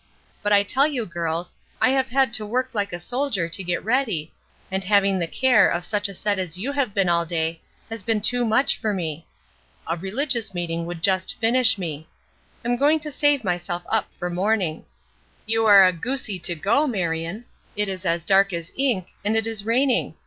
But 0.41 0.51
I 0.51 0.63
tell 0.63 0.87
you, 0.87 1.05
girls, 1.05 1.53
I 1.79 1.89
have 1.89 2.09
had 2.09 2.33
to 2.33 2.43
work 2.43 2.71
like 2.73 2.91
a 2.91 2.97
soldier 2.97 3.47
to 3.49 3.63
get 3.63 3.85
ready, 3.85 4.33
and 4.71 4.83
having 4.83 5.19
the 5.19 5.27
care 5.27 5.69
of 5.69 5.85
such 5.85 6.09
a 6.09 6.15
set 6.15 6.39
as 6.39 6.57
you 6.57 6.71
have 6.71 6.95
been 6.95 7.07
all 7.07 7.23
day 7.23 7.61
has 7.87 8.01
been 8.01 8.19
too 8.19 8.43
much 8.43 8.79
for 8.79 8.95
me. 8.95 9.27
A 9.85 9.95
religious 9.95 10.55
meeting 10.55 10.87
would 10.87 11.03
just 11.03 11.37
finish 11.39 11.77
me. 11.77 12.07
I'm 12.65 12.77
going 12.77 12.99
to 13.01 13.11
save 13.11 13.43
myself 13.43 13.83
up 13.89 14.11
for 14.17 14.31
morning. 14.31 14.85
You 15.45 15.67
are 15.67 15.85
a 15.85 15.93
goosie 15.93 16.39
to 16.45 16.55
go, 16.55 16.87
Marion. 16.87 17.45
It 17.75 17.87
is 17.87 18.03
as 18.03 18.23
dark 18.23 18.53
as 18.53 18.71
ink, 18.75 19.05
and 19.23 19.37
is 19.37 19.63
raining. 19.67 20.15